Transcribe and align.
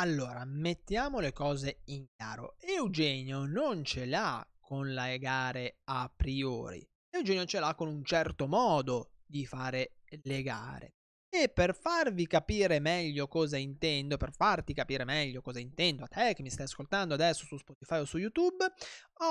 Allora, 0.00 0.44
mettiamo 0.44 1.18
le 1.18 1.32
cose 1.32 1.80
in 1.86 2.06
chiaro. 2.14 2.54
Eugenio 2.60 3.46
non 3.46 3.82
ce 3.82 4.06
l'ha 4.06 4.46
con 4.60 4.92
le 4.92 5.18
gare 5.18 5.78
a 5.86 6.08
priori. 6.14 6.88
Eugenio 7.10 7.44
ce 7.46 7.58
l'ha 7.58 7.74
con 7.74 7.88
un 7.88 8.04
certo 8.04 8.46
modo 8.46 9.14
di 9.26 9.44
fare 9.44 9.94
le 10.22 10.42
gare. 10.42 10.92
E 11.28 11.48
per 11.48 11.74
farvi 11.74 12.28
capire 12.28 12.78
meglio 12.78 13.26
cosa 13.26 13.56
intendo, 13.56 14.16
per 14.16 14.32
farti 14.32 14.72
capire 14.72 15.04
meglio 15.04 15.42
cosa 15.42 15.58
intendo, 15.58 16.04
a 16.04 16.06
te 16.06 16.32
che 16.32 16.42
mi 16.42 16.50
stai 16.50 16.66
ascoltando 16.66 17.14
adesso 17.14 17.44
su 17.44 17.56
Spotify 17.58 17.98
o 17.98 18.04
su 18.04 18.18
YouTube, 18.18 18.64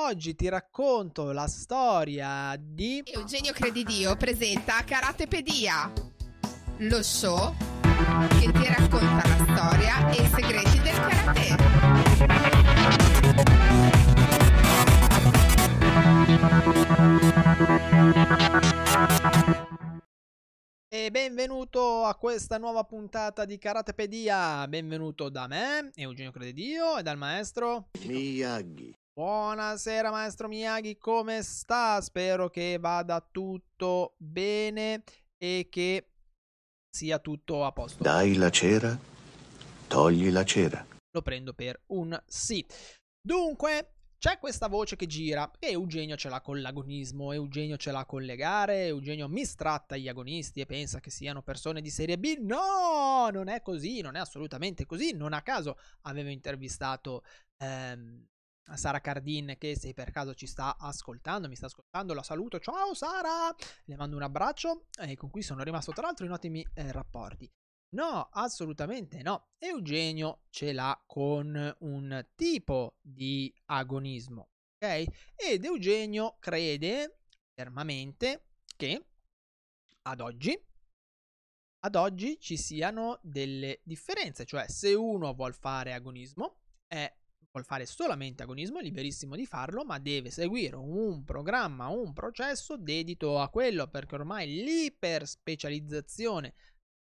oggi 0.04 0.36
ti 0.36 0.50
racconto 0.50 1.32
la 1.32 1.48
storia 1.48 2.56
di 2.60 3.02
Eugenio 3.06 3.54
Credidio 3.54 4.18
presenta 4.18 4.84
Karatepedia, 4.84 5.94
lo 6.80 7.02
show 7.02 7.56
benvenuto 21.20 22.04
a 22.04 22.14
questa 22.14 22.60
nuova 22.60 22.84
puntata 22.84 23.44
di 23.44 23.58
Karatepedia. 23.58 24.68
Benvenuto 24.68 25.30
da 25.30 25.48
me, 25.48 25.90
Eugenio 25.96 26.30
Credidio, 26.32 27.00
e 27.00 27.02
dal 27.02 27.18
maestro 27.18 27.90
Miyagi. 28.06 28.94
Buonasera 29.16 30.12
maestro 30.12 30.48
Miyagi, 30.48 30.96
come 31.00 31.42
sta? 31.42 32.00
Spero 32.02 32.52
che 32.52 32.78
vada 32.80 33.20
tutto 33.20 34.14
bene 34.18 35.04
e 35.44 35.70
che 35.72 36.12
sia 36.88 37.18
tutto 37.18 37.66
a 37.66 37.72
posto. 37.72 38.04
Dai 38.04 38.36
la 38.36 38.52
cera, 38.52 38.96
togli 39.88 40.30
la 40.30 40.46
cera. 40.46 40.86
Lo 41.10 41.22
prendo 41.24 41.54
per 41.54 41.82
un 41.88 42.16
sì. 42.28 42.64
Dunque, 43.20 43.97
c'è 44.20 44.40
questa 44.40 44.68
voce 44.68 44.96
che 44.96 45.06
gira 45.06 45.52
e 45.60 45.72
Eugenio 45.72 46.16
ce 46.16 46.30
l'ha 46.30 46.42
con 46.42 46.60
l'agonismo, 46.60 47.34
Eugenio 47.34 47.78
ce 47.78 47.92
l'ha 47.92 48.04
con 48.06 48.24
le 48.24 48.36
gare, 48.36 48.86
Eugenio 48.86 49.28
mistratta 49.28 49.96
gli 49.96 50.08
agonisti 50.08 50.60
e 50.60 50.66
pensa 50.66 51.00
che 51.00 51.12
siano 51.12 51.44
persone 51.44 51.82
di 51.82 51.92
serie 51.92 52.18
B. 52.18 52.38
No, 52.40 53.30
non 53.32 53.48
è 53.48 53.62
così, 53.62 54.02
non 54.02 54.16
è 54.16 54.20
assolutamente 54.20 54.88
così. 54.88 55.14
Non 55.14 55.34
a 55.34 55.44
caso 55.44 55.78
avevo 56.02 56.30
intervistato 56.30 57.24
ehm, 57.58 58.26
Sara 58.74 59.02
Cardin 59.02 59.56
che 59.60 59.78
se 59.78 59.94
per 59.94 60.10
caso 60.10 60.34
ci 60.34 60.48
sta 60.48 60.78
ascoltando, 60.80 61.48
mi 61.48 61.56
sta 61.56 61.68
ascoltando, 61.68 62.16
la 62.16 62.24
saluto. 62.24 62.60
Ciao 62.60 62.96
Sara! 62.96 63.56
Le 63.86 63.96
mando 63.96 64.16
un 64.16 64.24
abbraccio 64.24 64.88
e 65.00 65.16
con 65.16 65.30
cui 65.30 65.44
sono 65.44 65.62
rimasto 65.64 65.92
tra 65.92 66.08
l'altro 66.08 66.26
in 66.26 66.32
ottimi 66.32 66.66
eh, 66.74 66.92
rapporti. 66.92 67.48
No, 67.94 68.28
assolutamente 68.34 69.22
no. 69.24 69.52
Eugenio 69.60 70.42
ce 70.50 70.74
l'ha 70.74 71.02
con 71.06 71.76
un 71.80 72.28
tipo 72.36 72.98
di 73.02 73.54
agonismo, 73.66 74.50
ok? 74.76 75.06
Ed 75.36 75.64
Eugenio 75.64 76.36
crede 76.40 77.20
fermamente 77.54 78.48
che 78.76 79.06
ad 80.04 80.20
oggi 80.20 80.62
ad 81.80 81.96
oggi 81.96 82.38
ci 82.40 82.58
siano 82.58 83.20
delle 83.22 83.80
differenze, 83.84 84.44
cioè 84.46 84.68
se 84.68 84.94
uno 84.94 85.34
vuol 85.34 85.54
fare 85.54 85.94
agonismo 85.94 86.58
è 86.88 87.10
vuol 87.50 87.66
fare 87.66 87.86
solamente 87.86 88.44
agonismo, 88.44 88.80
è 88.80 88.84
liberissimo 88.84 89.36
di 89.36 89.46
farlo, 89.46 89.84
ma 89.84 89.98
deve 89.98 90.30
seguire 90.30 90.76
un 90.76 91.24
programma, 91.24 91.88
un 91.88 92.14
processo 92.14 92.78
dedito 92.78 93.40
a 93.40 93.50
quello, 93.50 93.88
perché 93.88 94.16
ormai 94.16 94.64
l'iperspecializzazione 94.64 96.54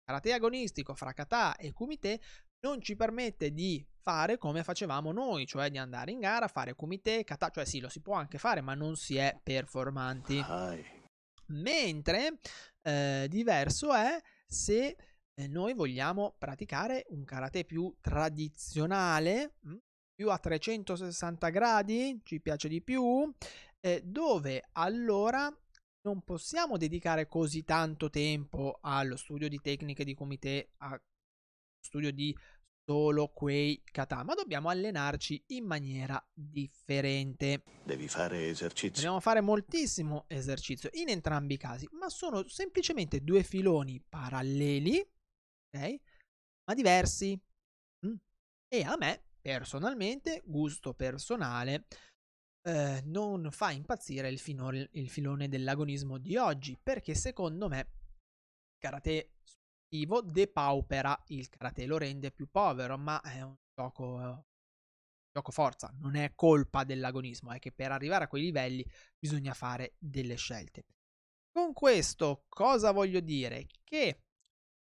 karate 0.04 0.34
agonistico 0.34 0.94
fra 0.94 1.14
kata 1.14 1.56
e 1.56 1.72
kumite 1.72 2.20
non 2.64 2.82
ci 2.82 2.96
permette 2.96 3.52
di 3.52 3.86
fare 4.02 4.38
come 4.38 4.64
facevamo 4.64 5.12
noi, 5.12 5.46
cioè 5.46 5.70
di 5.70 5.78
andare 5.78 6.12
in 6.12 6.20
gara, 6.20 6.48
fare 6.48 6.74
kumite, 6.76 7.24
kata, 7.24 7.50
cioè 7.50 7.66
sì, 7.66 7.80
lo 7.80 7.90
si 7.90 8.02
può 8.02 8.16
anche 8.16 8.38
fare, 8.38 8.62
ma 8.62 8.74
non 8.74 8.96
si 8.96 9.16
è 9.18 9.38
performanti. 9.42 10.38
Mentre 11.48 12.40
eh, 12.82 13.28
diverso 13.30 13.94
è 13.94 14.22
se 14.46 14.96
eh, 15.34 15.48
noi 15.48 15.74
vogliamo 15.74 16.36
praticare 16.38 17.06
un 17.10 17.24
karate 17.26 17.66
più 17.66 17.94
tradizionale, 18.00 19.56
mh, 19.60 19.76
più 20.16 20.30
a 20.30 20.38
360 20.38 21.50
gradi, 21.50 22.22
ci 22.24 22.40
piace 22.40 22.68
di 22.68 22.82
più, 22.82 23.34
eh, 23.80 24.02
dove 24.06 24.70
allora 24.74 25.54
non 26.04 26.22
possiamo 26.22 26.78
dedicare 26.78 27.28
così 27.28 27.64
tanto 27.64 28.10
tempo 28.10 28.80
allo 28.82 29.16
studio 29.16 29.48
di 29.48 29.60
tecniche 29.60 30.04
di 30.04 30.14
comité, 30.14 30.72
a 30.78 31.02
studio 31.80 32.12
di 32.12 32.36
solo 32.86 33.30
quei 33.30 33.82
kata, 33.84 34.24
ma 34.24 34.34
dobbiamo 34.34 34.70
allenarci 34.70 35.42
in 35.48 35.66
maniera 35.66 36.22
differente. 36.34 37.64
Devi 37.86 38.08
fare 38.08 38.48
esercizio. 38.48 38.96
Dobbiamo 38.96 39.22
fare 39.22 39.40
moltissimo 39.40 40.26
esercizio 40.28 40.90
in 40.94 41.10
entrambi 41.10 41.54
i 41.54 41.58
casi, 41.58 41.88
ma 41.92 42.10
sono 42.10 42.46
semplicemente 42.48 43.24
due 43.24 43.44
filoni 43.44 44.04
paralleli, 44.08 45.00
ok? 45.00 45.96
Ma 46.66 46.74
diversi. 46.74 47.40
Mm. 48.06 48.16
E 48.68 48.84
a 48.84 48.98
me, 48.98 49.24
personalmente, 49.42 50.42
gusto 50.44 50.94
personale, 50.94 51.86
eh, 52.64 53.02
non 53.06 53.50
fa 53.52 53.72
impazzire 53.72 54.30
il, 54.30 54.40
finone, 54.40 54.90
il 54.94 55.10
filone 55.10 55.48
dell'agonismo 55.50 56.18
di 56.18 56.38
oggi, 56.38 56.78
perché 56.82 57.14
secondo 57.14 57.68
me 57.68 57.88
karate 58.78 59.34
sportivo 59.44 60.22
depaupera 60.22 61.24
il 61.28 61.48
karate, 61.50 61.86
lo 61.86 61.98
rende 61.98 62.32
più 62.32 62.50
povero, 62.50 62.98
ma 62.98 63.22
è 63.22 63.42
un 63.42 63.56
gioco, 63.76 64.04
uh, 64.04 64.44
gioco 65.32 65.52
forza, 65.52 65.94
non 66.00 66.16
è 66.16 66.34
colpa 66.36 66.84
dell'agonismo, 66.84 67.52
è 67.52 67.60
che 67.60 67.72
per 67.72 67.92
arrivare 67.92 68.26
a 68.26 68.28
quei 68.28 68.44
livelli 68.44 68.86
bisogna 69.18 69.54
fare 69.54 69.96
delle 70.00 70.36
scelte. 70.36 70.86
Con 71.52 71.74
questo 71.74 72.46
cosa 72.50 72.92
voglio 72.92 73.20
dire? 73.20 73.68
Che 73.84 74.22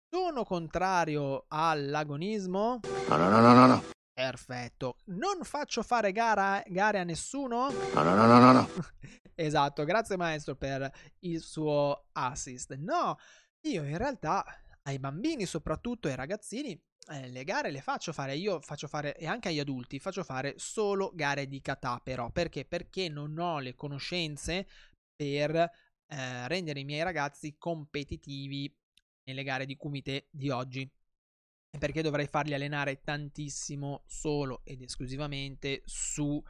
sono 0.09 0.43
contrario 0.43 1.45
all'agonismo? 1.47 2.79
No, 3.09 3.17
no, 3.17 3.29
no, 3.29 3.39
no, 3.39 3.67
no. 3.67 3.92
Perfetto. 4.13 4.97
Non 5.05 5.43
faccio 5.43 5.81
fare 5.81 6.11
gara, 6.11 6.63
gare 6.67 6.99
a 6.99 7.03
nessuno? 7.03 7.69
No, 7.71 8.03
no, 8.03 8.15
no, 8.15 8.25
no, 8.27 8.39
no, 8.39 8.51
no. 8.51 8.69
esatto, 9.33 9.83
grazie 9.85 10.17
maestro 10.17 10.55
per 10.55 10.89
il 11.19 11.41
suo 11.41 12.09
assist. 12.11 12.75
No, 12.75 13.17
io 13.61 13.83
in 13.83 13.97
realtà 13.97 14.45
ai 14.83 14.99
bambini, 14.99 15.45
soprattutto 15.47 16.07
ai 16.07 16.15
ragazzini, 16.15 16.79
eh, 17.09 17.29
le 17.29 17.43
gare 17.43 17.71
le 17.71 17.81
faccio 17.81 18.13
fare, 18.13 18.35
io 18.35 18.61
faccio 18.61 18.87
fare, 18.87 19.15
e 19.17 19.25
anche 19.25 19.49
agli 19.49 19.59
adulti, 19.59 19.99
faccio 19.99 20.23
fare 20.23 20.53
solo 20.57 21.11
gare 21.15 21.47
di 21.47 21.59
kata 21.59 21.99
però, 22.03 22.29
perché? 22.29 22.65
Perché 22.65 23.09
non 23.09 23.37
ho 23.39 23.59
le 23.59 23.73
conoscenze 23.73 24.67
per 25.15 25.55
eh, 25.55 26.47
rendere 26.47 26.79
i 26.79 26.85
miei 26.85 27.03
ragazzi 27.03 27.55
competitivi 27.57 28.71
nelle 29.23 29.43
gare 29.43 29.65
di 29.65 29.75
kumite 29.75 30.27
di 30.29 30.49
oggi 30.49 30.89
perché 31.77 32.01
dovrei 32.01 32.27
farli 32.27 32.53
allenare 32.53 33.01
tantissimo 33.03 34.03
solo 34.05 34.61
ed 34.63 34.81
esclusivamente 34.81 35.81
su 35.85 36.41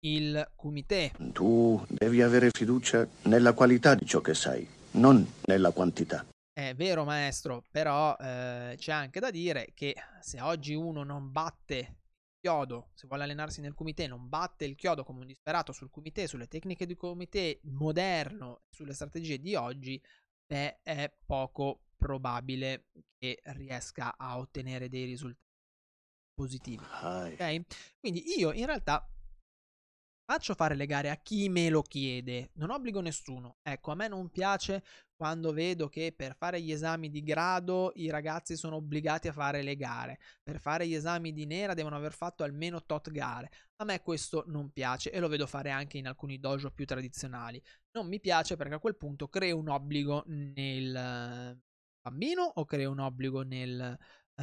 il 0.00 0.50
kumite. 0.54 1.12
Tu 1.32 1.84
devi 1.88 2.22
avere 2.22 2.50
fiducia 2.50 3.06
nella 3.22 3.52
qualità 3.52 3.94
di 3.94 4.06
ciò 4.06 4.20
che 4.20 4.34
sai, 4.34 4.66
non 4.92 5.26
nella 5.46 5.72
quantità. 5.72 6.24
È 6.52 6.74
vero 6.74 7.04
maestro, 7.04 7.64
però 7.70 8.16
eh, 8.16 8.74
c'è 8.76 8.92
anche 8.92 9.20
da 9.20 9.30
dire 9.30 9.72
che 9.74 9.94
se 10.20 10.40
oggi 10.40 10.74
uno 10.74 11.02
non 11.04 11.30
batte 11.30 11.76
il 11.76 11.96
chiodo, 12.40 12.90
se 12.94 13.06
vuole 13.06 13.24
allenarsi 13.24 13.60
nel 13.60 13.74
kumite, 13.74 14.06
non 14.06 14.28
batte 14.28 14.64
il 14.64 14.74
chiodo 14.74 15.04
come 15.04 15.20
un 15.20 15.26
disperato 15.26 15.72
sul 15.72 15.90
kumite, 15.90 16.26
sulle 16.26 16.48
tecniche 16.48 16.86
di 16.86 16.94
kumite 16.94 17.60
moderno, 17.64 18.62
sulle 18.70 18.92
strategie 18.92 19.38
di 19.38 19.54
oggi, 19.54 20.00
beh, 20.48 20.80
è 20.82 21.12
poco 21.26 21.82
probabile 21.96 22.86
che 23.18 23.40
riesca 23.44 24.16
a 24.16 24.38
ottenere 24.38 24.88
dei 24.88 25.04
risultati 25.04 25.46
positivi. 26.32 26.84
Ok? 26.84 27.62
Quindi 27.98 28.38
io 28.38 28.52
in 28.52 28.66
realtà 28.66 29.06
faccio 30.24 30.54
fare 30.54 30.74
le 30.74 30.86
gare 30.86 31.10
a 31.10 31.16
chi 31.16 31.48
me 31.48 31.68
lo 31.68 31.82
chiede, 31.82 32.50
non 32.54 32.70
obbligo 32.70 33.00
nessuno. 33.00 33.58
Ecco, 33.62 33.90
a 33.90 33.94
me 33.94 34.08
non 34.08 34.30
piace 34.30 34.84
quando 35.18 35.52
vedo 35.52 35.88
che 35.88 36.14
per 36.16 36.36
fare 36.36 36.62
gli 36.62 36.70
esami 36.70 37.10
di 37.10 37.24
grado 37.24 37.90
i 37.96 38.08
ragazzi 38.08 38.56
sono 38.56 38.76
obbligati 38.76 39.26
a 39.26 39.32
fare 39.32 39.62
le 39.62 39.74
gare, 39.74 40.20
per 40.44 40.60
fare 40.60 40.86
gli 40.86 40.94
esami 40.94 41.32
di 41.32 41.44
nera 41.44 41.74
devono 41.74 41.96
aver 41.96 42.12
fatto 42.12 42.44
almeno 42.44 42.84
tot 42.84 43.10
gare. 43.10 43.50
A 43.80 43.84
me 43.84 44.00
questo 44.00 44.44
non 44.46 44.70
piace 44.70 45.10
e 45.10 45.18
lo 45.18 45.26
vedo 45.26 45.48
fare 45.48 45.70
anche 45.70 45.98
in 45.98 46.06
alcuni 46.06 46.38
dojo 46.38 46.70
più 46.70 46.86
tradizionali. 46.86 47.60
Non 47.90 48.06
mi 48.06 48.20
piace 48.20 48.56
perché 48.56 48.74
a 48.74 48.78
quel 48.78 48.96
punto 48.96 49.26
creo 49.28 49.58
un 49.58 49.68
obbligo 49.68 50.22
nel 50.26 51.60
bambino 52.00 52.44
o 52.54 52.64
crea 52.64 52.88
un 52.88 53.00
obbligo 53.00 53.42
nel, 53.42 53.98
uh, 54.36 54.42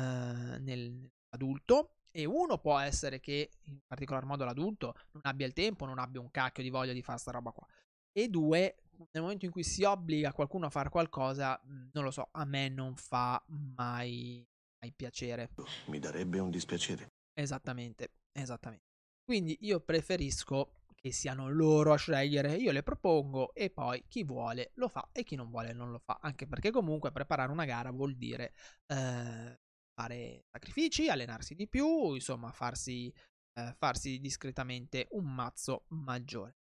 nell'adulto. 0.60 1.92
E 2.12 2.24
uno 2.24 2.58
può 2.60 2.78
essere 2.80 3.20
che, 3.20 3.50
in 3.64 3.80
particolar 3.86 4.24
modo 4.24 4.46
l'adulto, 4.46 4.96
non 5.12 5.22
abbia 5.26 5.46
il 5.46 5.52
tempo, 5.52 5.86
non 5.86 6.00
abbia 6.00 6.22
un 6.22 6.32
cacchio 6.32 6.64
di 6.64 6.70
voglia 6.70 6.94
di 6.94 7.02
fare 7.02 7.20
sta 7.20 7.32
roba 7.32 7.52
qua. 7.52 7.66
E 8.14 8.30
due, 8.30 8.78
nel 9.12 9.24
momento 9.24 9.46
in 9.46 9.52
cui 9.52 9.64
si 9.64 9.84
obbliga 9.84 10.34
qualcuno 10.34 10.66
a 10.66 10.70
fare 10.70 10.90
qualcosa, 10.90 11.60
non 11.94 12.04
lo 12.04 12.12
so, 12.12 12.30
a 12.32 12.46
me 12.46 12.70
non 12.70 12.96
fa 12.96 13.44
mai, 13.48 14.46
mai 14.80 14.94
piacere. 14.94 15.50
Mi 15.88 16.00
darebbe 16.00 16.40
un 16.40 16.50
dispiacere. 16.50 17.14
Esattamente, 17.34 18.12
esattamente. 18.32 18.86
Quindi 19.24 19.58
io 19.62 19.80
preferisco 19.80 20.84
che 21.06 21.12
siano 21.12 21.50
loro 21.50 21.94
a 21.94 21.98
scegliere, 21.98 22.56
io 22.56 22.72
le 22.72 22.82
propongo 22.82 23.54
e 23.54 23.70
poi 23.70 24.04
chi 24.08 24.24
vuole 24.24 24.72
lo 24.76 24.88
fa 24.88 25.10
e 25.12 25.24
chi 25.24 25.36
non 25.36 25.50
vuole 25.50 25.72
non 25.72 25.92
lo 25.92 26.00
fa, 26.00 26.18
anche 26.22 26.48
perché 26.48 26.72
comunque 26.72 27.12
preparare 27.12 27.52
una 27.52 27.66
gara 27.66 27.92
vuol 27.92 28.16
dire 28.16 28.54
eh, 28.88 29.60
fare 29.94 30.46
sacrifici, 30.52 31.08
allenarsi 31.10 31.56
di 31.56 31.68
più, 31.68 32.14
insomma 32.14 32.52
farsi, 32.52 33.14
eh, 33.54 33.74
farsi 33.78 34.20
discretamente 34.20 35.08
un 35.12 35.34
mazzo 35.34 35.86
maggiore. 35.90 36.58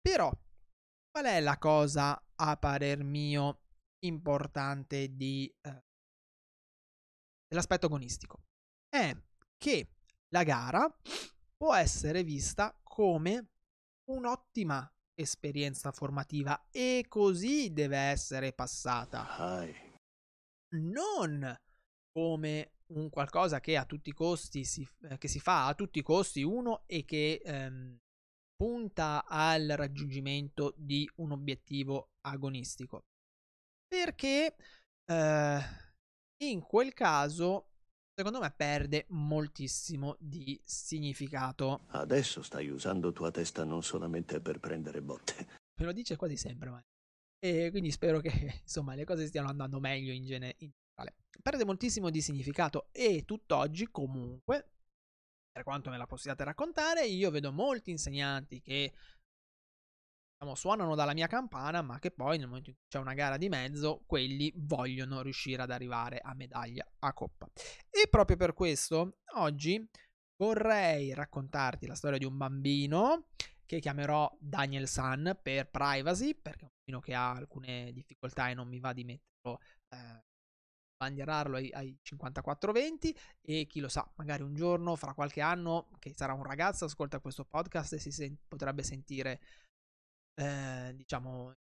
Però, 0.00 0.30
qual 1.12 1.26
è 1.26 1.40
la 1.40 1.58
cosa 1.58 2.20
a 2.36 2.56
parer 2.56 3.04
mio 3.04 3.60
importante 4.00 5.14
di, 5.14 5.54
eh, 5.60 5.84
dell'aspetto 7.46 7.86
agonistico? 7.86 8.40
È 8.88 9.14
che 9.58 9.88
la 10.28 10.42
gara 10.42 10.90
può 11.54 11.74
essere 11.74 12.24
vista 12.24 12.74
come 12.82 13.50
un'ottima 14.10 14.90
esperienza 15.14 15.92
formativa 15.92 16.68
e 16.70 17.04
così 17.08 17.72
deve 17.72 17.98
essere 17.98 18.54
passata. 18.54 19.36
Non 20.74 21.54
come 22.10 22.72
un 22.94 23.10
qualcosa 23.10 23.60
che 23.60 23.76
a 23.76 23.84
tutti 23.84 24.08
i 24.08 24.14
costi 24.14 24.64
si, 24.64 24.86
eh, 25.02 25.18
che 25.18 25.28
si 25.28 25.40
fa 25.40 25.66
a 25.66 25.74
tutti 25.74 25.98
i 25.98 26.02
costi 26.02 26.42
uno 26.42 26.84
e 26.86 27.04
che 27.04 27.42
ehm, 27.44 28.01
punta 28.62 29.24
al 29.26 29.74
raggiungimento 29.76 30.72
di 30.76 31.10
un 31.16 31.32
obiettivo 31.32 32.12
agonistico. 32.20 33.06
Perché 33.88 34.54
eh, 35.04 35.60
in 36.44 36.60
quel 36.60 36.92
caso 36.94 37.70
secondo 38.14 38.38
me 38.38 38.52
perde 38.52 39.06
moltissimo 39.08 40.16
di 40.20 40.60
significato. 40.62 41.86
Adesso 41.88 42.42
stai 42.42 42.68
usando 42.68 43.10
tua 43.10 43.32
testa 43.32 43.64
non 43.64 43.82
solamente 43.82 44.40
per 44.40 44.60
prendere 44.60 45.02
botte. 45.02 45.44
Me 45.80 45.84
lo 45.84 45.92
dice 45.92 46.14
quasi 46.14 46.36
sempre, 46.36 46.70
ma... 46.70 46.80
E 47.44 47.70
quindi 47.72 47.90
spero 47.90 48.20
che 48.20 48.30
insomma 48.62 48.94
le 48.94 49.02
cose 49.02 49.26
stiano 49.26 49.48
andando 49.48 49.80
meglio 49.80 50.12
in, 50.12 50.24
gene- 50.24 50.54
in 50.58 50.70
generale. 50.70 51.16
Perde 51.42 51.64
moltissimo 51.64 52.10
di 52.10 52.20
significato 52.20 52.90
e 52.92 53.24
tutt'oggi 53.24 53.88
comunque, 53.90 54.71
per 55.52 55.62
quanto 55.62 55.90
me 55.90 55.98
la 55.98 56.06
possiate 56.06 56.42
raccontare, 56.44 57.04
io 57.06 57.30
vedo 57.30 57.52
molti 57.52 57.90
insegnanti 57.90 58.60
che 58.60 58.92
diciamo, 60.32 60.54
suonano 60.54 60.94
dalla 60.94 61.12
mia 61.12 61.26
campana, 61.26 61.82
ma 61.82 61.98
che 61.98 62.10
poi 62.10 62.38
nel 62.38 62.48
momento 62.48 62.70
in 62.70 62.76
cui 62.76 62.86
c'è 62.88 62.98
una 62.98 63.14
gara 63.14 63.36
di 63.36 63.48
mezzo, 63.48 64.02
quelli 64.06 64.52
vogliono 64.56 65.20
riuscire 65.20 65.62
ad 65.62 65.70
arrivare 65.70 66.18
a 66.18 66.34
medaglia, 66.34 66.84
a 67.00 67.12
coppa. 67.12 67.48
E 67.90 68.08
proprio 68.08 68.36
per 68.36 68.54
questo, 68.54 69.18
oggi 69.34 69.86
vorrei 70.36 71.14
raccontarti 71.14 71.86
la 71.86 71.94
storia 71.94 72.18
di 72.18 72.24
un 72.24 72.36
bambino 72.36 73.28
che 73.64 73.78
chiamerò 73.78 74.34
Daniel 74.40 74.88
San 74.88 75.38
per 75.40 75.70
privacy, 75.70 76.34
perché 76.34 76.64
è 76.64 76.68
un 76.68 76.74
bambino 76.76 77.00
che 77.00 77.14
ha 77.14 77.30
alcune 77.30 77.92
difficoltà 77.92 78.48
e 78.48 78.54
non 78.54 78.68
mi 78.68 78.80
va 78.80 78.92
di 78.92 79.04
metterlo 79.04 79.60
eh, 79.94 80.24
bandierarlo 81.02 81.56
ai, 81.56 81.70
ai 81.72 81.98
54-20 82.04 83.14
e 83.40 83.66
chi 83.66 83.80
lo 83.80 83.88
sa, 83.88 84.08
magari 84.16 84.42
un 84.42 84.54
giorno, 84.54 84.94
fra 84.94 85.14
qualche 85.14 85.40
anno, 85.40 85.88
che 85.98 86.12
sarà 86.14 86.32
un 86.32 86.44
ragazzo, 86.44 86.84
ascolta 86.84 87.18
questo 87.18 87.44
podcast 87.44 87.94
e 87.94 87.98
si 87.98 88.12
sen- 88.12 88.38
potrebbe 88.46 88.84
sentire 88.84 89.40
eh, 90.34 90.92
diciamo, 90.94 91.54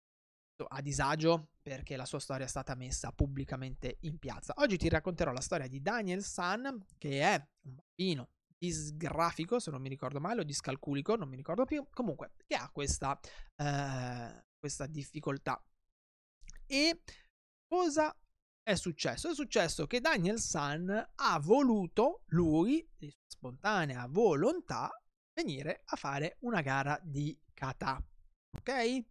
a 0.68 0.82
disagio 0.82 1.52
perché 1.62 1.96
la 1.96 2.06
sua 2.06 2.20
storia 2.20 2.46
è 2.46 2.50
stata 2.50 2.76
messa 2.76 3.14
pubblicamente 3.14 3.98
in 4.02 4.18
piazza. 4.18 4.54
Oggi 4.58 4.78
ti 4.78 4.90
racconterò 4.90 5.32
la 5.32 5.40
storia 5.40 5.68
di 5.68 5.82
Daniel 5.82 6.22
San, 6.22 6.86
che 6.98 7.22
è 7.22 7.36
un 7.66 7.76
bambino 7.76 8.30
disgrafico, 8.58 9.60
se 9.60 9.72
non 9.72 9.82
mi 9.82 9.88
ricordo 9.88 10.20
male, 10.20 10.42
o 10.42 10.44
discalculico, 10.44 11.16
non 11.16 11.30
mi 11.30 11.38
ricordo 11.38 11.64
più, 11.64 11.88
comunque, 11.94 12.34
che 12.46 12.56
ha 12.56 12.70
questa, 12.72 13.18
eh, 13.56 14.44
questa 14.60 14.86
difficoltà. 14.86 15.64
E 16.66 17.02
cosa 17.66 18.14
è 18.70 18.76
successo? 18.76 19.30
È 19.30 19.34
successo 19.34 19.88
che 19.88 20.00
Daniel 20.00 20.40
San 20.40 20.90
ha 21.16 21.40
voluto, 21.40 22.22
lui, 22.28 22.88
di 22.96 23.12
spontanea 23.26 24.06
volontà, 24.08 24.92
venire 25.34 25.82
a 25.86 25.96
fare 25.96 26.38
una 26.42 26.62
gara 26.62 27.00
di 27.02 27.36
kata 27.52 28.00
ok? 28.58 29.04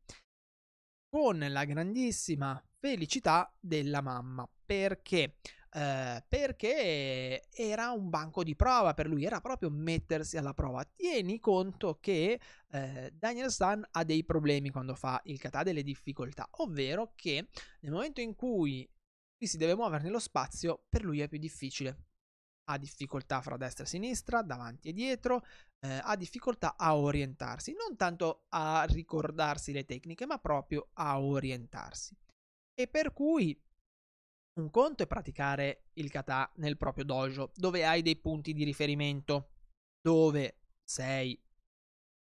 Con 1.10 1.44
la 1.48 1.64
grandissima 1.64 2.62
felicità 2.78 3.52
della 3.58 4.00
mamma. 4.00 4.48
Perché? 4.64 5.38
Eh, 5.70 6.24
perché 6.28 7.48
era 7.50 7.90
un 7.90 8.08
banco 8.10 8.44
di 8.44 8.54
prova 8.54 8.94
per 8.94 9.08
lui, 9.08 9.24
era 9.24 9.40
proprio 9.40 9.70
mettersi 9.70 10.36
alla 10.36 10.54
prova. 10.54 10.84
Tieni 10.84 11.40
conto 11.40 11.98
che 12.00 12.40
eh, 12.70 13.10
Daniel 13.12 13.50
Stan 13.50 13.84
ha 13.90 14.04
dei 14.04 14.24
problemi 14.24 14.70
quando 14.70 14.94
fa 14.94 15.20
il 15.24 15.40
kata, 15.40 15.64
delle 15.64 15.82
difficoltà, 15.82 16.48
ovvero 16.58 17.12
che 17.16 17.48
nel 17.80 17.90
momento 17.92 18.20
in 18.20 18.36
cui 18.36 18.88
si 19.46 19.56
deve 19.56 19.74
muovere 19.74 20.02
nello 20.02 20.18
spazio, 20.18 20.84
per 20.88 21.04
lui 21.04 21.20
è 21.20 21.28
più 21.28 21.38
difficile. 21.38 22.06
Ha 22.68 22.76
difficoltà 22.76 23.40
fra 23.40 23.56
destra 23.56 23.84
e 23.84 23.86
sinistra, 23.86 24.42
davanti 24.42 24.88
e 24.88 24.92
dietro, 24.92 25.44
eh, 25.80 26.00
ha 26.02 26.16
difficoltà 26.16 26.76
a 26.76 26.96
orientarsi, 26.96 27.72
non 27.72 27.96
tanto 27.96 28.44
a 28.50 28.84
ricordarsi 28.84 29.72
le 29.72 29.84
tecniche, 29.84 30.26
ma 30.26 30.38
proprio 30.38 30.90
a 30.94 31.20
orientarsi. 31.20 32.14
E 32.74 32.88
per 32.88 33.12
cui 33.12 33.58
un 34.58 34.70
conto 34.70 35.04
è 35.04 35.06
praticare 35.06 35.90
il 35.94 36.10
kata 36.10 36.50
nel 36.56 36.76
proprio 36.76 37.04
dojo, 37.04 37.52
dove 37.54 37.86
hai 37.86 38.02
dei 38.02 38.16
punti 38.16 38.52
di 38.52 38.64
riferimento, 38.64 39.52
dove 40.00 40.58
sei 40.84 41.40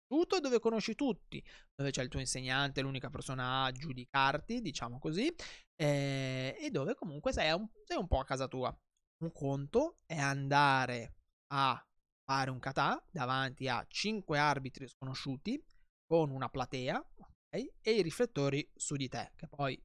tutto 0.09 0.39
dove 0.39 0.59
conosci 0.59 0.95
tutti, 0.95 1.43
dove 1.75 1.91
c'è 1.91 2.01
il 2.01 2.09
tuo 2.09 2.19
insegnante, 2.19 2.81
l'unica 2.81 3.09
persona 3.09 3.63
a 3.63 3.71
giudicarti, 3.71 4.59
diciamo 4.59 4.97
così, 4.97 5.33
eh, 5.79 6.57
e 6.59 6.69
dove 6.71 6.93
comunque 6.93 7.31
sei 7.31 7.51
un, 7.53 7.65
sei 7.85 7.97
un 7.97 8.07
po' 8.07 8.19
a 8.19 8.25
casa 8.25 8.47
tua. 8.47 8.77
Un 9.23 9.31
conto 9.31 9.99
è 10.05 10.17
andare 10.17 11.15
a 11.53 11.81
fare 12.25 12.49
un 12.51 12.59
kata 12.59 13.03
davanti 13.09 13.67
a 13.67 13.85
5 13.87 14.37
arbitri 14.37 14.87
sconosciuti 14.87 15.61
con 16.05 16.31
una 16.31 16.49
platea 16.49 16.97
okay, 17.15 17.71
e 17.81 17.91
i 17.91 18.01
riflettori 18.01 18.69
su 18.75 18.95
di 18.95 19.07
te, 19.07 19.31
che 19.35 19.47
poi 19.47 19.81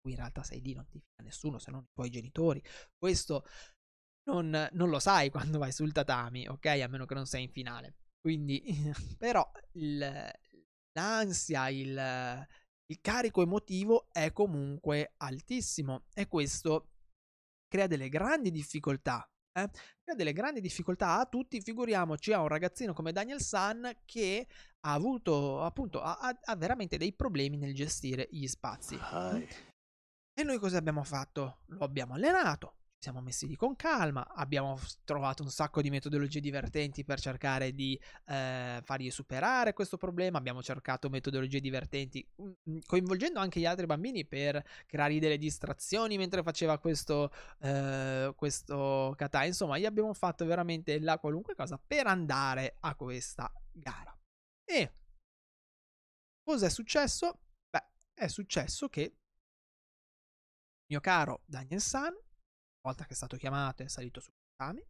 qui 0.00 0.12
in 0.12 0.16
realtà 0.16 0.42
sei 0.42 0.60
lì, 0.60 0.74
non 0.74 0.86
ti 0.88 0.98
fida 0.98 1.22
nessuno 1.22 1.58
se 1.58 1.70
non 1.70 1.82
i 1.82 1.92
tuoi 1.94 2.10
genitori. 2.10 2.62
Questo 2.96 3.46
non, 4.24 4.68
non, 4.72 4.90
lo 4.90 4.98
sai 4.98 5.30
quando 5.30 5.58
vai 5.58 5.72
sul 5.72 5.92
tatami, 5.92 6.46
ok? 6.46 6.66
A 6.66 6.88
meno 6.88 7.06
che 7.06 7.14
non 7.14 7.26
sei 7.26 7.44
in 7.44 7.50
finale. 7.50 7.96
Quindi, 8.20 8.62
però, 9.16 9.50
il, 9.72 10.30
l'ansia, 10.92 11.68
il, 11.70 12.46
il 12.92 13.00
carico 13.00 13.40
emotivo 13.40 14.08
è 14.12 14.32
comunque 14.32 15.14
altissimo 15.16 16.04
e 16.12 16.28
questo 16.28 16.90
crea 17.66 17.86
delle 17.86 18.10
grandi 18.10 18.50
difficoltà. 18.50 19.26
Eh? 19.54 19.70
Crea 20.02 20.14
delle 20.14 20.34
grandi 20.34 20.60
difficoltà 20.60 21.18
a 21.18 21.26
tutti, 21.26 21.62
figuriamoci 21.62 22.32
a 22.32 22.42
un 22.42 22.48
ragazzino 22.48 22.92
come 22.92 23.12
Daniel 23.12 23.40
San 23.40 23.90
che 24.04 24.46
ha 24.80 24.92
avuto 24.92 25.62
appunto 25.62 26.02
ha, 26.02 26.18
ha 26.18 26.56
veramente 26.56 26.98
dei 26.98 27.14
problemi 27.14 27.56
nel 27.56 27.74
gestire 27.74 28.28
gli 28.30 28.46
spazi. 28.46 28.94
E 30.34 30.42
noi 30.42 30.58
cosa 30.58 30.76
abbiamo 30.76 31.02
fatto? 31.02 31.60
Lo 31.68 31.84
abbiamo 31.84 32.14
allenato, 32.14 32.76
siamo 33.02 33.20
messi 33.20 33.48
lì 33.48 33.56
con 33.56 33.74
calma, 33.74 34.28
abbiamo 34.32 34.78
trovato 35.02 35.42
un 35.42 35.50
sacco 35.50 35.82
di 35.82 35.90
metodologie 35.90 36.38
divertenti 36.38 37.02
per 37.02 37.18
cercare 37.18 37.72
di 37.72 38.00
eh, 38.26 38.80
fargli 38.80 39.10
superare 39.10 39.72
questo 39.72 39.96
problema, 39.96 40.38
abbiamo 40.38 40.62
cercato 40.62 41.10
metodologie 41.10 41.58
divertenti 41.58 42.24
mm, 42.40 42.50
mm, 42.70 42.78
coinvolgendo 42.86 43.40
anche 43.40 43.58
gli 43.58 43.66
altri 43.66 43.86
bambini 43.86 44.24
per 44.24 44.64
creargli 44.86 45.18
delle 45.18 45.36
distrazioni 45.36 46.16
mentre 46.16 46.44
faceva 46.44 46.78
questo, 46.78 47.32
eh, 47.58 48.32
questo 48.36 49.14
kata, 49.16 49.42
insomma 49.46 49.78
gli 49.78 49.84
abbiamo 49.84 50.14
fatto 50.14 50.44
veramente 50.44 51.00
la 51.00 51.18
qualunque 51.18 51.56
cosa 51.56 51.82
per 51.84 52.06
andare 52.06 52.76
a 52.78 52.94
questa 52.94 53.52
gara. 53.72 54.16
E 54.64 54.92
cosa 56.40 56.66
è 56.66 56.70
successo? 56.70 57.40
Beh, 57.68 57.84
è 58.14 58.28
successo 58.28 58.88
che 58.88 59.16
mio 60.86 61.00
caro 61.00 61.42
Daniel 61.46 61.80
San 61.80 62.14
volta 62.82 63.04
che 63.04 63.12
è 63.12 63.16
stato 63.16 63.36
chiamato 63.36 63.82
è 63.82 63.88
salito 63.88 64.20
sul 64.20 64.34
tatami, 64.56 64.84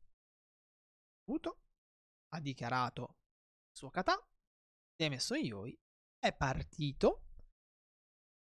ha 2.35 2.41
dichiarato 2.41 3.03
il 3.03 3.77
suo 3.77 3.91
kata, 3.91 4.15
si 4.97 5.05
è 5.05 5.09
messo 5.09 5.35
in 5.35 5.45
yoi, 5.45 5.79
è 6.19 6.35
partito 6.35 7.27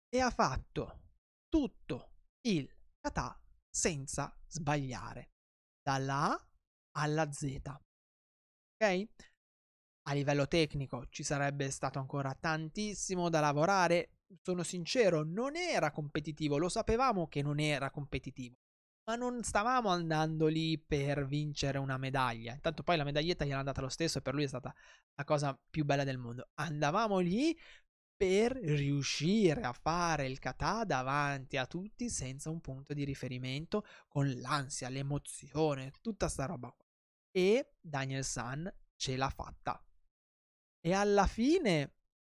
e 0.08 0.20
ha 0.20 0.30
fatto 0.30 1.02
tutto 1.48 2.12
il 2.46 2.68
kata 2.98 3.40
senza 3.68 4.36
sbagliare, 4.46 5.30
dalla 5.80 6.32
A 6.32 6.48
alla 6.96 7.30
Z. 7.30 7.60
Ok? 8.74 9.08
A 10.08 10.12
livello 10.14 10.48
tecnico 10.48 11.06
ci 11.08 11.22
sarebbe 11.22 11.70
stato 11.70 11.98
ancora 11.98 12.34
tantissimo 12.34 13.28
da 13.28 13.40
lavorare. 13.40 14.14
Sono 14.42 14.62
sincero, 14.62 15.22
non 15.22 15.56
era 15.56 15.90
competitivo, 15.90 16.58
lo 16.58 16.68
sapevamo 16.68 17.28
che 17.28 17.42
non 17.42 17.60
era 17.60 17.90
competitivo 17.90 18.56
ma 19.08 19.16
non 19.16 19.42
stavamo 19.42 19.88
andando 19.88 20.48
lì 20.48 20.78
per 20.78 21.26
vincere 21.26 21.78
una 21.78 21.96
medaglia. 21.96 22.52
Intanto 22.52 22.82
poi 22.82 22.98
la 22.98 23.04
medaglietta 23.04 23.46
gliel'ha 23.46 23.58
andata 23.58 23.80
lo 23.80 23.88
stesso 23.88 24.18
e 24.18 24.20
per 24.20 24.34
lui 24.34 24.44
è 24.44 24.48
stata 24.48 24.74
la 25.14 25.24
cosa 25.24 25.58
più 25.70 25.86
bella 25.86 26.04
del 26.04 26.18
mondo. 26.18 26.50
Andavamo 26.56 27.18
lì 27.18 27.58
per 28.14 28.52
riuscire 28.52 29.62
a 29.62 29.72
fare 29.72 30.26
il 30.26 30.38
kata 30.38 30.84
davanti 30.84 31.56
a 31.56 31.66
tutti 31.66 32.10
senza 32.10 32.50
un 32.50 32.60
punto 32.60 32.92
di 32.92 33.04
riferimento, 33.04 33.86
con 34.08 34.30
l'ansia, 34.40 34.90
l'emozione, 34.90 35.92
tutta 36.02 36.28
sta 36.28 36.44
roba 36.44 36.70
qua. 36.70 36.84
E 37.30 37.76
Daniel 37.80 38.24
San 38.24 38.70
ce 38.94 39.16
l'ha 39.16 39.30
fatta. 39.30 39.82
E 40.80 40.92
alla 40.92 41.26
fine 41.26 41.94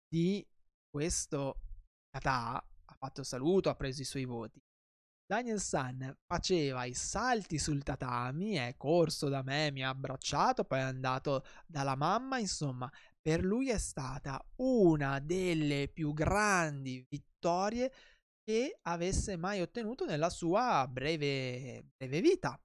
di 0.08 0.48
questo 0.90 1.64
kata 2.10 2.56
ha 2.56 2.96
fatto 2.98 3.24
saluto, 3.24 3.70
ha 3.70 3.76
preso 3.76 4.02
i 4.02 4.06
suoi 4.06 4.24
voti. 4.24 4.62
Daniel 5.32 5.62
San 5.62 6.14
faceva 6.28 6.84
i 6.84 6.94
salti 6.94 7.58
sul 7.58 7.84
tatami, 7.84 8.56
è 8.56 8.76
corso 8.76 9.30
da 9.30 9.42
me, 9.42 9.72
mi 9.72 9.82
ha 9.82 9.88
abbracciato, 9.88 10.66
poi 10.66 10.80
è 10.80 10.82
andato 10.82 11.46
dalla 11.66 11.96
mamma, 11.96 12.38
insomma, 12.38 12.92
per 13.22 13.42
lui 13.42 13.70
è 13.70 13.78
stata 13.78 14.46
una 14.58 15.20
delle 15.20 15.88
più 15.88 16.12
grandi 16.12 17.08
vittorie 17.08 17.94
che 18.44 18.80
avesse 18.82 19.38
mai 19.38 19.62
ottenuto 19.62 20.04
nella 20.06 20.30
sua 20.30 20.86
breve, 20.90 21.92
breve 21.96 22.20
vita. 22.20 22.62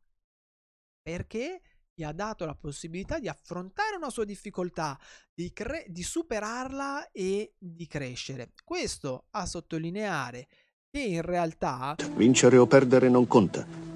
Perché 1.00 1.62
gli 1.94 2.02
ha 2.02 2.10
dato 2.10 2.46
la 2.46 2.56
possibilità 2.56 3.20
di 3.20 3.28
affrontare 3.28 3.94
una 3.94 4.10
sua 4.10 4.24
difficoltà, 4.24 4.98
di, 5.32 5.52
cre- 5.52 5.86
di 5.86 6.02
superarla 6.02 7.12
e 7.12 7.54
di 7.56 7.86
crescere. 7.86 8.54
Questo 8.64 9.28
a 9.30 9.46
sottolineare 9.46 10.48
che 10.90 11.00
in 11.00 11.22
realtà... 11.22 11.94
Vincere 12.14 12.56
o 12.56 12.66
perdere 12.66 13.08
non 13.08 13.26
conta. 13.26 13.86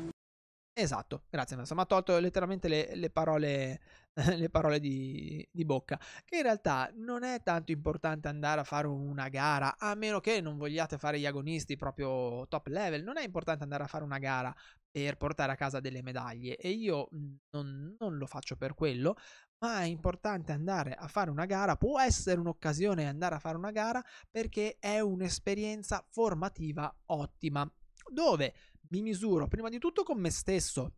Esatto, 0.73 1.25
grazie 1.28 1.56
mi 1.56 1.64
ha 1.66 1.85
tolto 1.85 2.18
letteralmente 2.18 2.66
le, 2.66 2.94
le 2.94 3.11
parole, 3.11 3.80
le 4.35 4.49
parole 4.49 4.80
di, 4.80 5.47
di, 5.50 5.64
bocca, 5.66 6.00
che 6.25 6.37
in 6.37 6.42
realtà 6.42 6.90
non 6.94 7.23
è 7.23 7.42
tanto 7.42 7.70
importante 7.70 8.28
andare 8.28 8.61
a 8.61 8.64
fare 8.64 8.87
una 8.87 9.28
gara, 9.28 9.76
a 9.78 9.94
meno 9.94 10.20
che 10.20 10.40
non 10.40 10.56
vogliate 10.56 10.97
fare 10.97 11.18
gli 11.18 11.26
agonisti 11.26 11.76
proprio 11.76 12.47
top 12.49 12.68
level, 12.68 13.02
non 13.02 13.18
è 13.18 13.23
importante 13.23 13.62
andare 13.62 13.82
a 13.82 13.88
fare 13.88 14.04
una 14.04 14.18
gara 14.18 14.54
per 14.90 15.16
portare 15.16 15.52
a 15.52 15.56
casa 15.56 15.80
delle 15.80 16.02
medaglie 16.02 16.56
e 16.56 16.70
io 16.70 17.09
non, 17.50 17.97
non 17.99 18.16
lo 18.16 18.26
faccio 18.26 18.56
per 18.56 18.75
quello, 18.75 19.16
ma 19.62 19.82
è 19.82 19.85
importante 19.85 20.52
andare 20.52 20.94
a 20.94 21.06
fare 21.06 21.30
una 21.30 21.47
gara, 21.47 21.76
può 21.76 22.00
essere 22.00 22.40
un'occasione 22.40 23.06
andare 23.06 23.35
a 23.37 23.38
fare 23.38 23.56
una 23.56 23.70
gara 23.70 24.02
perché 24.30 24.76
è 24.78 25.00
un'esperienza 25.00 26.04
formativa 26.09 26.92
ottima, 27.06 27.70
dove 28.11 28.54
mi 28.88 29.02
misuro 29.02 29.47
prima 29.47 29.68
di 29.68 29.78
tutto 29.78 30.02
con 30.02 30.18
me 30.18 30.30
stesso. 30.30 30.94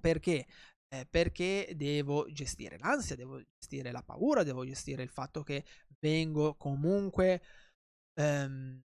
Perché? 0.00 0.46
Eh, 0.88 1.06
perché 1.08 1.72
devo 1.74 2.26
gestire 2.30 2.78
l'ansia, 2.78 3.16
devo 3.16 3.42
gestire 3.58 3.90
la 3.90 4.02
paura, 4.02 4.42
devo 4.42 4.64
gestire 4.64 5.02
il 5.02 5.10
fatto 5.10 5.42
che 5.42 5.64
vengo 5.98 6.54
comunque 6.56 7.42
ehm, 8.14 8.83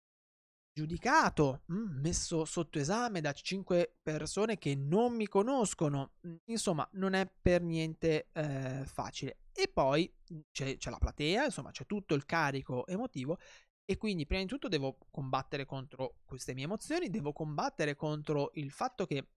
giudicato, 0.75 1.61
mm, 1.71 2.01
messo 2.01 2.43
sotto 2.43 2.79
esame 2.79 3.21
da 3.21 3.31
cinque 3.31 3.95
persone 4.01 4.57
che 4.57 4.75
non 4.75 5.15
mi 5.15 5.25
conoscono. 5.27 6.15
Mm, 6.27 6.35
insomma, 6.45 6.87
non 6.93 7.13
è 7.13 7.31
per 7.41 7.61
niente 7.61 8.27
eh, 8.33 8.83
facile. 8.85 9.37
E 9.53 9.69
poi 9.69 10.11
mm, 10.33 10.39
c'è, 10.51 10.75
c'è 10.75 10.89
la 10.89 10.97
platea, 10.97 11.45
insomma, 11.45 11.71
c'è 11.71 11.85
tutto 11.85 12.13
il 12.13 12.25
carico 12.25 12.85
emotivo 12.87 13.37
e 13.85 13.97
quindi 13.97 14.25
prima 14.25 14.41
di 14.41 14.47
tutto 14.49 14.67
devo 14.67 14.97
combattere 15.11 15.65
contro 15.65 16.17
queste 16.25 16.53
mie 16.53 16.65
emozioni, 16.65 17.09
devo 17.09 17.31
combattere 17.31 17.95
contro 17.95 18.49
il 18.55 18.69
fatto 18.71 19.05
che 19.05 19.29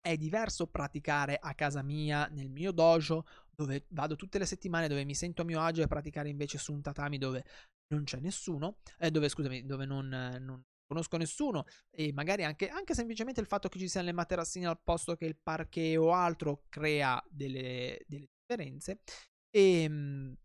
è 0.00 0.16
diverso 0.16 0.66
praticare 0.66 1.38
a 1.40 1.54
casa 1.54 1.82
mia, 1.82 2.26
nel 2.28 2.50
mio 2.50 2.72
dojo, 2.72 3.26
dove 3.50 3.86
vado 3.90 4.16
tutte 4.16 4.38
le 4.38 4.46
settimane, 4.46 4.88
dove 4.88 5.04
mi 5.04 5.14
sento 5.14 5.42
a 5.42 5.44
mio 5.44 5.60
agio 5.60 5.82
e 5.82 5.86
praticare 5.86 6.28
invece 6.28 6.58
su 6.58 6.72
un 6.72 6.82
tatami 6.82 7.18
dove 7.18 7.44
non 7.94 8.04
c'è 8.04 8.18
nessuno, 8.20 8.78
eh, 8.98 9.10
dove 9.10 9.28
scusami, 9.28 9.64
dove 9.64 9.86
non, 9.86 10.08
non 10.08 10.62
conosco 10.86 11.16
nessuno 11.16 11.64
e 11.90 12.12
magari 12.12 12.44
anche, 12.44 12.68
anche, 12.68 12.94
semplicemente 12.94 13.40
il 13.40 13.46
fatto 13.46 13.68
che 13.68 13.78
ci 13.78 13.88
siano 13.88 14.06
le 14.06 14.12
materassine 14.12 14.66
al 14.66 14.80
posto 14.82 15.16
che 15.16 15.24
il 15.24 15.36
parquet 15.36 15.96
o 15.98 16.12
altro 16.12 16.64
crea 16.68 17.22
delle, 17.28 18.04
delle 18.06 18.28
differenze 18.46 19.00
e, 19.50 19.82
ehm, 19.82 20.36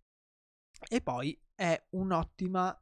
e 0.87 1.01
poi 1.01 1.39
è 1.53 1.87
un'ottima 1.91 2.77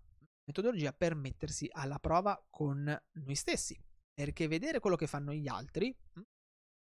metodologia 0.46 0.94
per 0.94 1.16
mettersi 1.16 1.68
alla 1.72 2.00
prova 2.00 2.42
con 2.50 2.84
noi 2.84 3.36
stessi. 3.36 3.80
Perché 4.14 4.48
vedere 4.48 4.80
quello 4.80 4.96
che 4.96 5.06
fanno 5.06 5.32
gli 5.32 5.48
altri, 5.48 5.96
hm, 6.14 6.22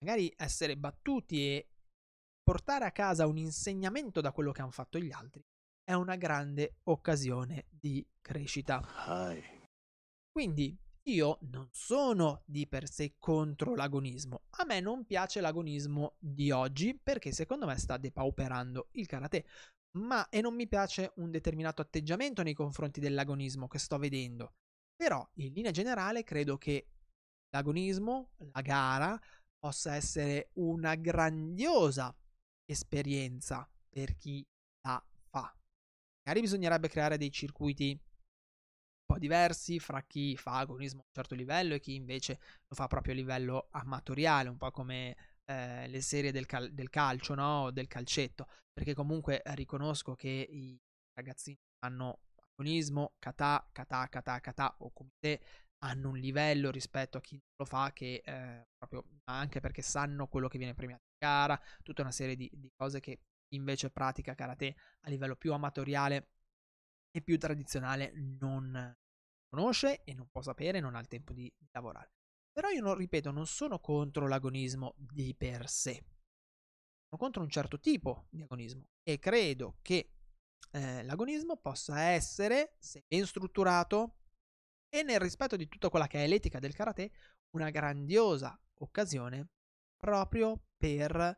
magari 0.04 0.32
essere 0.36 0.76
battuti 0.76 1.46
e 1.46 1.68
portare 2.42 2.84
a 2.84 2.92
casa 2.92 3.26
un 3.26 3.36
insegnamento 3.36 4.20
da 4.20 4.32
quello 4.32 4.50
che 4.50 4.60
hanno 4.60 4.70
fatto 4.70 4.98
gli 4.98 5.12
altri, 5.12 5.44
è 5.84 5.92
una 5.94 6.16
grande 6.16 6.76
occasione 6.84 7.66
di 7.68 8.06
crescita. 8.20 8.80
Quindi 10.30 10.76
io 11.08 11.38
non 11.50 11.68
sono 11.72 12.42
di 12.46 12.66
per 12.68 12.88
sé 12.88 13.14
contro 13.18 13.74
l'agonismo. 13.74 14.42
A 14.50 14.64
me 14.64 14.80
non 14.80 15.04
piace 15.04 15.40
l'agonismo 15.40 16.14
di 16.18 16.50
oggi 16.50 16.98
perché 17.00 17.32
secondo 17.32 17.66
me 17.66 17.76
sta 17.76 17.96
depauperando 17.96 18.88
il 18.92 19.06
karate 19.06 19.44
ma 19.98 20.28
e 20.28 20.40
non 20.40 20.54
mi 20.54 20.66
piace 20.68 21.12
un 21.16 21.30
determinato 21.30 21.82
atteggiamento 21.82 22.42
nei 22.42 22.54
confronti 22.54 23.00
dell'agonismo 23.00 23.68
che 23.68 23.78
sto 23.78 23.98
vedendo. 23.98 24.54
Però 24.94 25.28
in 25.34 25.52
linea 25.52 25.70
generale 25.70 26.22
credo 26.22 26.56
che 26.56 26.86
l'agonismo, 27.50 28.30
la 28.52 28.60
gara, 28.62 29.20
possa 29.58 29.94
essere 29.94 30.50
una 30.54 30.94
grandiosa 30.94 32.14
esperienza 32.64 33.68
per 33.88 34.14
chi 34.16 34.44
la. 34.86 35.04
Magari 36.24 36.40
bisognerebbe 36.44 36.88
creare 36.88 37.18
dei 37.18 37.30
circuiti 37.30 37.90
un 37.90 39.14
po' 39.14 39.18
diversi 39.18 39.78
fra 39.80 40.02
chi 40.02 40.36
fa 40.36 40.58
agonismo 40.58 41.00
a 41.00 41.04
un 41.06 41.12
certo 41.12 41.34
livello 41.34 41.74
e 41.74 41.80
chi 41.80 41.94
invece 41.94 42.38
lo 42.68 42.76
fa 42.76 42.86
proprio 42.86 43.12
a 43.12 43.16
livello 43.16 43.66
amatoriale, 43.70 44.48
un 44.48 44.56
po' 44.56 44.70
come 44.70 45.16
eh, 45.44 45.88
le 45.88 46.00
serie 46.00 46.30
del, 46.32 46.46
cal- 46.46 46.72
del 46.72 46.90
calcio, 46.90 47.34
no? 47.34 47.70
Del 47.72 47.88
calcetto, 47.88 48.46
perché 48.72 48.94
comunque 48.94 49.42
riconosco 49.46 50.14
che 50.14 50.28
i 50.28 50.78
ragazzini 51.14 51.58
hanno 51.80 52.20
agonismo, 52.52 53.14
kata, 53.18 53.68
kata, 53.72 54.08
kata, 54.08 54.40
kata 54.40 54.74
o 54.78 54.92
come 54.92 55.10
te 55.18 55.40
hanno 55.84 56.10
un 56.10 56.18
livello 56.18 56.70
rispetto 56.70 57.18
a 57.18 57.20
chi 57.20 57.40
lo 57.56 57.64
fa 57.64 57.92
che 57.92 58.22
eh, 58.24 58.66
proprio 58.78 59.04
anche 59.24 59.58
perché 59.58 59.82
sanno 59.82 60.28
quello 60.28 60.46
che 60.46 60.58
viene 60.58 60.74
premiato 60.74 61.02
in 61.02 61.28
gara, 61.28 61.60
tutta 61.82 62.02
una 62.02 62.12
serie 62.12 62.36
di, 62.36 62.48
di 62.54 62.70
cose 62.76 63.00
che 63.00 63.18
invece 63.54 63.90
pratica 63.90 64.34
karate 64.34 64.76
a 65.00 65.10
livello 65.10 65.36
più 65.36 65.52
amatoriale 65.52 66.30
e 67.10 67.22
più 67.22 67.38
tradizionale 67.38 68.12
non 68.14 68.96
conosce 69.48 70.02
e 70.04 70.14
non 70.14 70.28
può 70.30 70.40
sapere, 70.40 70.80
non 70.80 70.94
ha 70.94 71.00
il 71.00 71.08
tempo 71.08 71.32
di, 71.32 71.52
lavorare. 71.72 72.12
Però 72.52 72.68
io 72.68 72.82
non 72.82 72.94
ripeto, 72.94 73.30
non 73.30 73.46
sono 73.46 73.78
contro 73.78 74.26
l'agonismo 74.26 74.94
di 74.96 75.34
per 75.34 75.68
sé. 75.68 75.92
Sono 75.92 77.20
contro 77.20 77.42
un 77.42 77.48
certo 77.48 77.78
tipo 77.78 78.26
di 78.30 78.42
agonismo 78.42 78.88
e 79.02 79.18
credo 79.18 79.78
che 79.82 80.12
eh, 80.70 81.02
l'agonismo 81.02 81.56
possa 81.58 82.00
essere, 82.00 82.76
se 82.78 83.04
ben 83.06 83.26
strutturato 83.26 84.16
e 84.88 85.02
nel 85.02 85.20
rispetto 85.20 85.56
di 85.56 85.68
tutta 85.68 85.88
quella 85.88 86.06
che 86.06 86.24
è 86.24 86.26
l'etica 86.26 86.58
del 86.58 86.74
karate, 86.74 87.12
una 87.56 87.70
grandiosa 87.70 88.58
occasione 88.80 89.48
proprio 89.96 90.68
per, 90.76 91.36